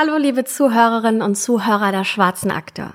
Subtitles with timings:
[0.00, 2.92] Hallo liebe Zuhörerinnen und Zuhörer der Schwarzen Akte.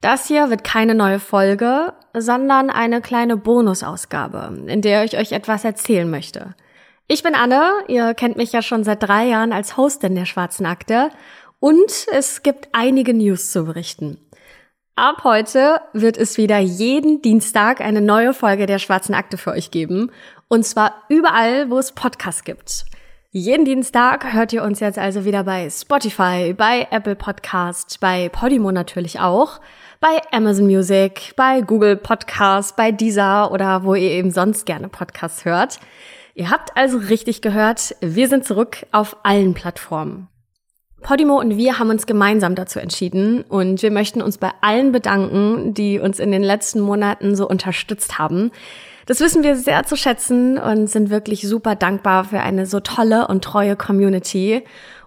[0.00, 5.64] Das hier wird keine neue Folge, sondern eine kleine Bonusausgabe, in der ich euch etwas
[5.64, 6.54] erzählen möchte.
[7.08, 10.66] Ich bin Anne, ihr kennt mich ja schon seit drei Jahren als Hostin der Schwarzen
[10.66, 11.10] Akte
[11.58, 14.16] und es gibt einige News zu berichten.
[14.94, 19.72] Ab heute wird es wieder jeden Dienstag eine neue Folge der Schwarzen Akte für euch
[19.72, 20.12] geben.
[20.46, 22.84] Und zwar überall, wo es Podcasts gibt.
[23.36, 28.72] Jeden Dienstag hört ihr uns jetzt also wieder bei Spotify, bei Apple Podcast, bei Podimo
[28.72, 29.60] natürlich auch,
[30.00, 35.44] bei Amazon Music, bei Google Podcast, bei Deezer oder wo ihr eben sonst gerne Podcasts
[35.44, 35.80] hört.
[36.34, 40.28] Ihr habt also richtig gehört, wir sind zurück auf allen Plattformen.
[41.02, 45.74] Podimo und wir haben uns gemeinsam dazu entschieden und wir möchten uns bei allen bedanken,
[45.74, 48.50] die uns in den letzten Monaten so unterstützt haben.
[49.06, 53.28] Das wissen wir sehr zu schätzen und sind wirklich super dankbar für eine so tolle
[53.28, 54.64] und treue Community.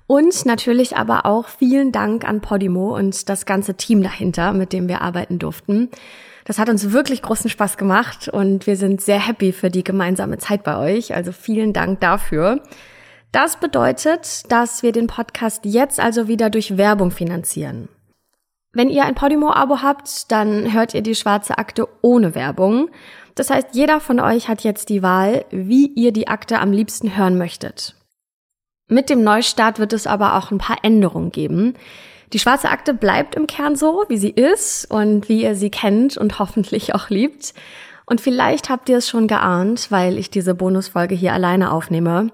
[0.07, 4.87] Und natürlich aber auch vielen Dank an Podimo und das ganze Team dahinter, mit dem
[4.87, 5.89] wir arbeiten durften.
[6.45, 10.37] Das hat uns wirklich großen Spaß gemacht und wir sind sehr happy für die gemeinsame
[10.37, 11.13] Zeit bei euch.
[11.13, 12.63] Also vielen Dank dafür.
[13.31, 17.87] Das bedeutet, dass wir den Podcast jetzt also wieder durch Werbung finanzieren.
[18.71, 22.89] Wenn ihr ein Podimo-Abo habt, dann hört ihr die schwarze Akte ohne Werbung.
[23.35, 27.17] Das heißt, jeder von euch hat jetzt die Wahl, wie ihr die Akte am liebsten
[27.17, 27.95] hören möchtet.
[28.87, 31.75] Mit dem Neustart wird es aber auch ein paar Änderungen geben.
[32.33, 36.17] Die schwarze Akte bleibt im Kern so, wie sie ist und wie ihr sie kennt
[36.17, 37.53] und hoffentlich auch liebt.
[38.05, 42.31] Und vielleicht habt ihr es schon geahnt, weil ich diese Bonusfolge hier alleine aufnehme.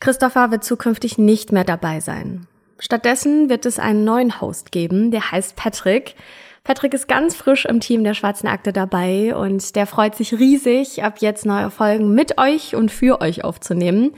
[0.00, 2.46] Christopher wird zukünftig nicht mehr dabei sein.
[2.78, 6.14] Stattdessen wird es einen neuen Host geben, der heißt Patrick.
[6.64, 11.02] Patrick ist ganz frisch im Team der Schwarzen Akte dabei und der freut sich riesig,
[11.02, 14.12] ab jetzt neue Folgen mit euch und für euch aufzunehmen.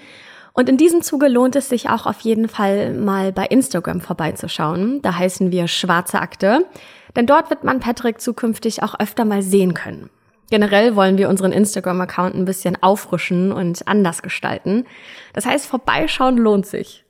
[0.55, 5.01] Und in diesem Zuge lohnt es sich auch auf jeden Fall mal bei Instagram vorbeizuschauen.
[5.03, 6.67] Da heißen wir Schwarze Akte.
[7.15, 10.11] Denn dort wird man Patrick zukünftig auch öfter mal sehen können.
[10.51, 14.87] Generell wollen wir unseren Instagram-Account ein bisschen auffrischen und anders gestalten.
[15.35, 17.05] Das heißt, vorbeischauen lohnt sich.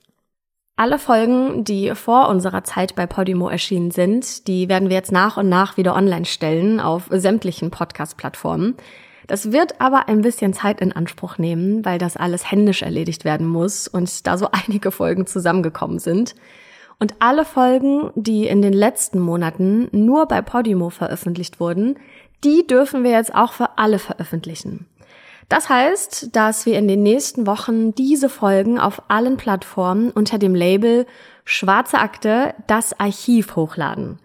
[0.75, 5.35] Alle Folgen, die vor unserer Zeit bei Podimo erschienen sind, die werden wir jetzt nach
[5.35, 8.75] und nach wieder online stellen auf sämtlichen Podcast-Plattformen.
[9.27, 13.45] Das wird aber ein bisschen Zeit in Anspruch nehmen, weil das alles händisch erledigt werden
[13.45, 16.33] muss und da so einige Folgen zusammengekommen sind.
[16.97, 21.97] Und alle Folgen, die in den letzten Monaten nur bei Podimo veröffentlicht wurden,
[22.43, 24.87] die dürfen wir jetzt auch für alle veröffentlichen.
[25.49, 30.53] Das heißt, dass wir in den nächsten Wochen diese Folgen auf allen Plattformen unter dem
[30.53, 31.07] Label
[31.43, 34.19] Schwarze Akte das Archiv hochladen.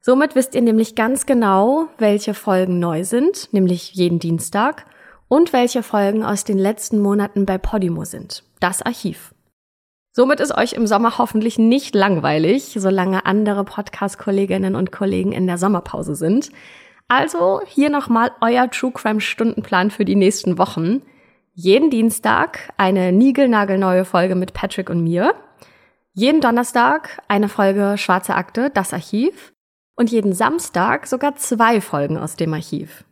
[0.00, 4.86] Somit wisst ihr nämlich ganz genau, welche Folgen neu sind, nämlich jeden Dienstag,
[5.26, 8.44] und welche Folgen aus den letzten Monaten bei Podimo sind.
[8.60, 9.34] Das Archiv.
[10.12, 15.58] Somit ist euch im Sommer hoffentlich nicht langweilig, solange andere Podcast-Kolleginnen und Kollegen in der
[15.58, 16.50] Sommerpause sind.
[17.08, 21.02] Also hier nochmal euer True Crime Stundenplan für die nächsten Wochen.
[21.54, 25.34] Jeden Dienstag eine niegelnagelneue Folge mit Patrick und mir.
[26.12, 29.54] Jeden Donnerstag eine Folge Schwarze Akte, das Archiv.
[29.96, 33.04] Und jeden Samstag sogar zwei Folgen aus dem Archiv.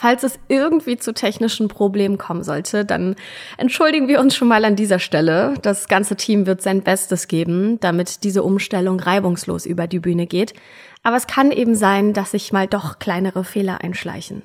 [0.00, 3.16] Falls es irgendwie zu technischen Problemen kommen sollte, dann
[3.58, 5.52] entschuldigen wir uns schon mal an dieser Stelle.
[5.60, 10.54] Das ganze Team wird sein Bestes geben, damit diese Umstellung reibungslos über die Bühne geht.
[11.02, 14.40] Aber es kann eben sein, dass sich mal doch kleinere Fehler einschleichen.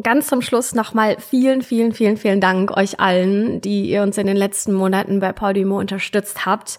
[0.00, 4.28] Ganz zum Schluss nochmal vielen, vielen, vielen, vielen Dank euch allen, die ihr uns in
[4.28, 6.78] den letzten Monaten bei Podimo unterstützt habt.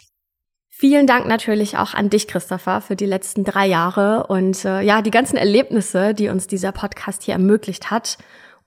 [0.78, 5.02] Vielen Dank natürlich auch an dich, Christopher, für die letzten drei Jahre und äh, ja,
[5.02, 8.18] die ganzen Erlebnisse, die uns dieser Podcast hier ermöglicht hat.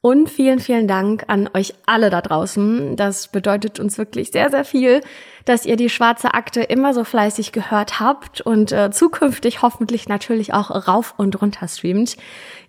[0.01, 2.97] Und vielen, vielen Dank an euch alle da draußen.
[2.97, 5.03] Das bedeutet uns wirklich sehr, sehr viel,
[5.45, 10.55] dass ihr die schwarze Akte immer so fleißig gehört habt und äh, zukünftig hoffentlich natürlich
[10.55, 12.17] auch rauf und runter streamt.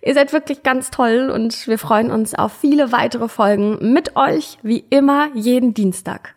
[0.02, 4.58] Ihr seid wirklich ganz toll und wir freuen uns auf viele weitere Folgen mit euch,
[4.62, 6.34] wie immer, jeden Dienstag.